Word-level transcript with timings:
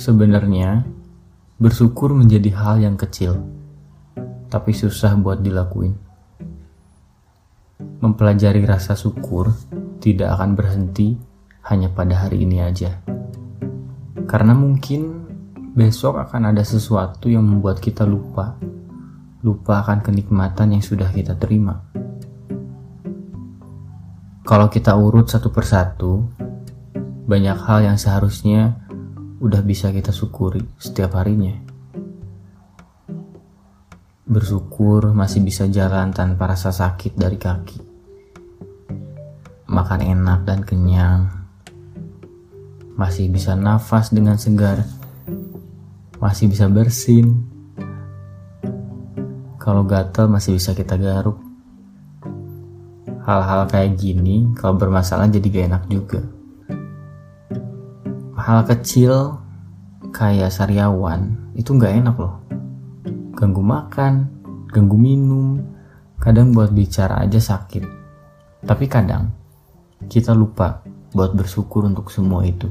Sebenarnya, 0.00 0.80
bersyukur 1.60 2.16
menjadi 2.16 2.48
hal 2.56 2.80
yang 2.80 2.96
kecil, 2.96 3.36
tapi 4.48 4.72
susah 4.72 5.12
buat 5.20 5.44
dilakuin. 5.44 5.92
Mempelajari 8.00 8.64
rasa 8.64 8.96
syukur 8.96 9.52
tidak 10.00 10.40
akan 10.40 10.56
berhenti 10.56 11.20
hanya 11.68 11.92
pada 11.92 12.16
hari 12.16 12.48
ini 12.48 12.64
aja. 12.64 12.96
Karena 14.24 14.56
mungkin 14.56 15.28
besok 15.76 16.16
akan 16.16 16.56
ada 16.56 16.64
sesuatu 16.64 17.28
yang 17.28 17.44
membuat 17.44 17.84
kita 17.84 18.08
lupa. 18.08 18.56
Lupa 19.44 19.84
akan 19.84 20.00
kenikmatan 20.00 20.80
yang 20.80 20.84
sudah 20.84 21.12
kita 21.12 21.36
terima. 21.36 21.76
Kalau 24.48 24.72
kita 24.72 24.96
urut 24.96 25.28
satu 25.28 25.52
persatu, 25.52 26.24
banyak 27.28 27.58
hal 27.68 27.84
yang 27.84 28.00
seharusnya 28.00 28.80
udah 29.40 29.64
bisa 29.64 29.88
kita 29.88 30.12
syukuri 30.12 30.60
setiap 30.76 31.16
harinya. 31.16 31.56
Bersyukur 34.28 35.16
masih 35.16 35.40
bisa 35.40 35.64
jalan 35.66 36.12
tanpa 36.12 36.52
rasa 36.52 36.70
sakit 36.70 37.16
dari 37.16 37.40
kaki. 37.40 37.78
Makan 39.66 40.00
enak 40.04 40.40
dan 40.44 40.60
kenyang. 40.60 41.32
Masih 43.00 43.32
bisa 43.32 43.56
nafas 43.56 44.12
dengan 44.12 44.36
segar. 44.36 44.84
Masih 46.20 46.52
bisa 46.52 46.68
bersin. 46.68 47.40
Kalau 49.56 49.88
gatal 49.88 50.28
masih 50.28 50.60
bisa 50.60 50.76
kita 50.76 51.00
garuk. 51.00 51.40
Hal-hal 53.24 53.64
kayak 53.72 53.96
gini 53.96 54.52
kalau 54.52 54.76
bermasalah 54.76 55.32
jadi 55.32 55.48
gak 55.48 55.66
enak 55.70 55.84
juga 55.88 56.39
hal 58.50 58.66
kecil 58.66 59.38
kayak 60.10 60.50
sariawan 60.50 61.38
itu 61.54 61.70
nggak 61.70 62.02
enak 62.02 62.16
loh. 62.18 62.42
Ganggu 63.38 63.62
makan 63.62 64.26
ganggu 64.74 64.98
minum 64.98 65.62
kadang 66.18 66.50
buat 66.50 66.74
bicara 66.74 67.22
aja 67.22 67.38
sakit. 67.38 67.86
Tapi 68.66 68.90
kadang 68.90 69.30
kita 70.10 70.34
lupa 70.34 70.82
buat 71.14 71.30
bersyukur 71.30 71.86
untuk 71.86 72.10
semua 72.10 72.42
itu. 72.42 72.66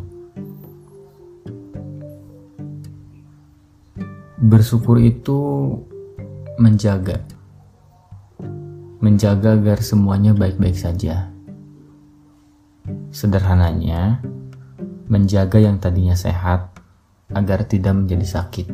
Bersyukur 4.35 4.99
itu 4.99 5.39
menjaga. 6.59 7.23
Menjaga 8.99 9.55
agar 9.55 9.79
semuanya 9.79 10.35
baik-baik 10.35 10.75
saja. 10.75 11.31
Sederhananya 13.15 14.19
menjaga 15.09 15.57
yang 15.57 15.81
tadinya 15.81 16.13
sehat 16.13 16.69
agar 17.33 17.65
tidak 17.65 17.97
menjadi 17.97 18.25
sakit. 18.39 18.67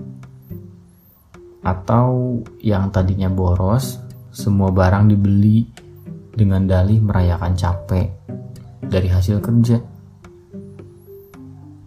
Atau 1.64 2.44
yang 2.61 2.92
tadinya 2.92 3.31
boros, 3.31 3.97
semua 4.30 4.69
barang 4.69 5.09
dibeli 5.09 5.66
dengan 6.36 6.67
dalih 6.67 7.00
merayakan 7.00 7.55
capek 7.55 8.08
dari 8.83 9.08
hasil 9.09 9.39
kerja. 9.39 9.80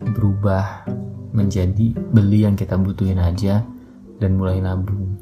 Berubah 0.02 0.88
menjadi 1.36 1.92
beli 1.94 2.48
yang 2.48 2.56
kita 2.56 2.74
butuhin 2.80 3.20
aja 3.20 3.62
dan 4.18 4.30
mulai 4.34 4.58
nabung. 4.58 5.14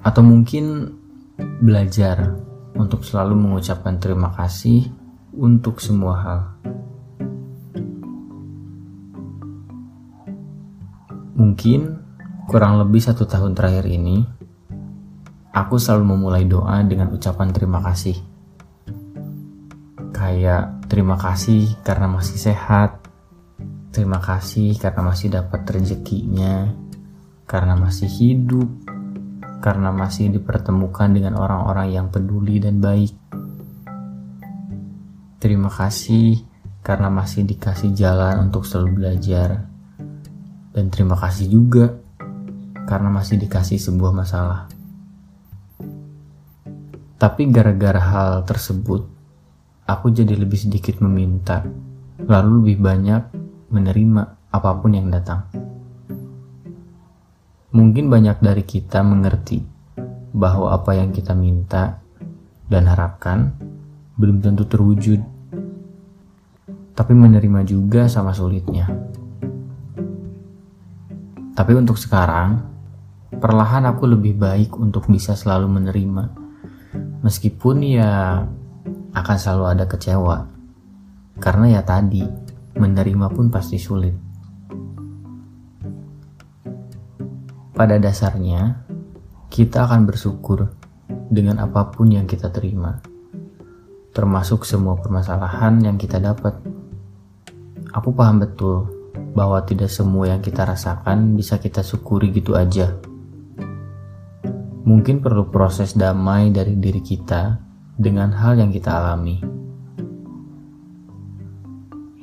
Atau 0.00 0.22
mungkin 0.22 0.94
belajar 1.60 2.38
untuk 2.78 3.02
selalu 3.02 3.34
mengucapkan 3.34 3.98
terima 3.98 4.30
kasih 4.32 4.88
untuk 5.34 5.82
semua 5.82 6.14
hal. 6.22 6.40
Mungkin 11.34 11.98
kurang 12.46 12.78
lebih 12.78 13.02
satu 13.02 13.26
tahun 13.26 13.58
terakhir 13.58 13.90
ini, 13.90 14.22
aku 15.50 15.82
selalu 15.82 16.14
memulai 16.14 16.46
doa 16.46 16.78
dengan 16.86 17.10
ucapan 17.10 17.50
terima 17.50 17.82
kasih. 17.82 18.14
Kayak 20.14 20.86
terima 20.86 21.18
kasih 21.18 21.74
karena 21.82 22.06
masih 22.06 22.38
sehat, 22.38 23.02
terima 23.90 24.22
kasih 24.22 24.78
karena 24.78 25.02
masih 25.10 25.34
dapat 25.34 25.66
rezekinya, 25.74 26.70
karena 27.50 27.74
masih 27.74 28.06
hidup, 28.06 28.70
karena 29.58 29.90
masih 29.90 30.30
dipertemukan 30.30 31.10
dengan 31.10 31.34
orang-orang 31.34 31.98
yang 31.98 32.06
peduli 32.14 32.62
dan 32.62 32.78
baik. 32.78 33.10
Terima 35.42 35.66
kasih 35.66 36.46
karena 36.78 37.10
masih 37.10 37.42
dikasih 37.42 37.90
jalan 37.90 38.46
untuk 38.46 38.62
selalu 38.62 39.02
belajar 39.02 39.73
dan 40.74 40.90
terima 40.90 41.14
kasih 41.14 41.46
juga 41.46 41.94
karena 42.84 43.08
masih 43.08 43.38
dikasih 43.38 43.78
sebuah 43.78 44.12
masalah. 44.12 44.66
Tapi 47.14 47.48
gara-gara 47.48 48.02
hal 48.02 48.44
tersebut, 48.44 49.06
aku 49.86 50.12
jadi 50.12 50.36
lebih 50.36 50.60
sedikit 50.60 51.00
meminta, 51.00 51.64
lalu 52.20 52.60
lebih 52.60 52.84
banyak 52.84 53.22
menerima 53.72 54.22
apa 54.52 54.70
pun 54.76 54.92
yang 54.92 55.08
datang. 55.08 55.46
Mungkin 57.74 58.12
banyak 58.12 58.38
dari 58.44 58.62
kita 58.66 59.00
mengerti 59.00 59.62
bahwa 60.34 60.74
apa 60.74 60.98
yang 60.98 61.14
kita 61.14 61.32
minta 61.32 62.02
dan 62.68 62.90
harapkan 62.90 63.54
belum 64.18 64.42
tentu 64.42 64.66
terwujud, 64.66 65.22
tapi 66.94 67.12
menerima 67.14 67.66
juga 67.66 68.06
sama 68.10 68.36
sulitnya. 68.36 68.90
Tapi 71.54 71.70
untuk 71.78 71.94
sekarang, 71.94 72.66
perlahan 73.30 73.86
aku 73.86 74.10
lebih 74.10 74.34
baik 74.34 74.74
untuk 74.74 75.06
bisa 75.06 75.38
selalu 75.38 75.70
menerima. 75.70 76.24
Meskipun 77.22 77.76
ya 77.94 78.42
akan 79.14 79.36
selalu 79.38 79.64
ada 79.70 79.86
kecewa. 79.86 80.50
Karena 81.38 81.78
ya 81.78 81.82
tadi, 81.86 82.26
menerima 82.74 83.30
pun 83.30 83.54
pasti 83.54 83.78
sulit. 83.78 84.18
Pada 87.70 88.02
dasarnya, 88.02 88.82
kita 89.46 89.86
akan 89.86 90.10
bersyukur 90.10 90.74
dengan 91.30 91.62
apa 91.62 91.86
pun 91.94 92.10
yang 92.10 92.26
kita 92.26 92.50
terima. 92.50 92.98
Termasuk 94.10 94.66
semua 94.66 94.98
permasalahan 94.98 95.78
yang 95.86 95.94
kita 95.94 96.18
dapat. 96.18 96.58
Aku 97.94 98.10
paham 98.10 98.42
betul 98.42 99.03
bahwa 99.34 99.58
tidak 99.66 99.90
semua 99.90 100.30
yang 100.30 100.40
kita 100.40 100.62
rasakan 100.62 101.34
bisa 101.34 101.58
kita 101.58 101.82
syukuri 101.82 102.30
gitu 102.30 102.54
aja. 102.54 102.94
Mungkin 104.86 105.18
perlu 105.18 105.50
proses 105.50 105.98
damai 105.98 106.54
dari 106.54 106.78
diri 106.78 107.02
kita 107.02 107.58
dengan 107.98 108.30
hal 108.30 108.62
yang 108.62 108.70
kita 108.70 108.94
alami. 108.94 109.42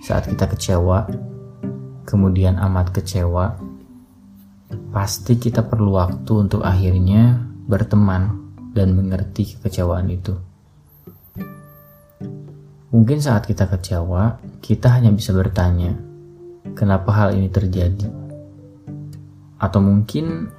Saat 0.02 0.32
kita 0.32 0.48
kecewa, 0.50 1.06
kemudian 2.08 2.58
amat 2.58 2.96
kecewa, 2.96 3.60
pasti 4.96 5.36
kita 5.36 5.68
perlu 5.68 6.00
waktu 6.00 6.32
untuk 6.48 6.64
akhirnya 6.64 7.44
berteman 7.68 8.56
dan 8.72 8.96
mengerti 8.96 9.58
kekecewaan 9.58 10.08
itu. 10.08 10.34
Mungkin 12.92 13.24
saat 13.24 13.48
kita 13.48 13.72
kecewa, 13.72 14.44
kita 14.60 15.00
hanya 15.00 15.16
bisa 15.16 15.32
bertanya, 15.32 16.11
kenapa 16.74 17.10
hal 17.14 17.36
ini 17.36 17.48
terjadi. 17.52 18.08
Atau 19.62 19.80
mungkin 19.84 20.50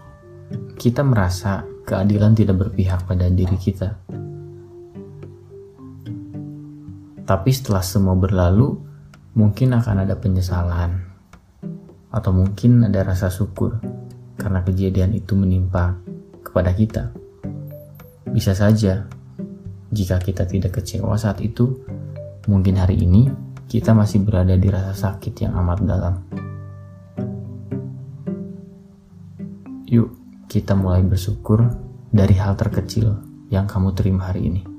kita 0.78 1.02
merasa 1.02 1.66
keadilan 1.82 2.38
tidak 2.38 2.56
berpihak 2.68 3.04
pada 3.06 3.26
diri 3.28 3.58
kita. 3.58 3.98
Tapi 7.22 7.50
setelah 7.54 7.82
semua 7.82 8.18
berlalu, 8.18 8.76
mungkin 9.34 9.74
akan 9.78 10.04
ada 10.04 10.18
penyesalan. 10.18 11.06
Atau 12.12 12.34
mungkin 12.36 12.84
ada 12.84 13.02
rasa 13.06 13.32
syukur 13.32 13.80
karena 14.36 14.60
kejadian 14.66 15.16
itu 15.16 15.32
menimpa 15.38 15.96
kepada 16.42 16.74
kita. 16.74 17.14
Bisa 18.28 18.52
saja, 18.52 19.06
jika 19.92 20.20
kita 20.20 20.44
tidak 20.48 20.82
kecewa 20.82 21.16
saat 21.16 21.40
itu, 21.40 21.78
mungkin 22.48 22.76
hari 22.80 23.00
ini 23.00 23.30
kita 23.72 23.96
masih 23.96 24.20
berada 24.20 24.52
di 24.52 24.68
rasa 24.68 24.92
sakit 24.92 25.48
yang 25.48 25.56
amat 25.64 25.78
dalam. 25.80 26.14
Yuk, 29.88 30.12
kita 30.44 30.76
mulai 30.76 31.00
bersyukur 31.00 31.72
dari 32.12 32.36
hal 32.36 32.52
terkecil 32.60 33.16
yang 33.48 33.64
kamu 33.64 33.96
terima 33.96 34.28
hari 34.28 34.52
ini. 34.52 34.71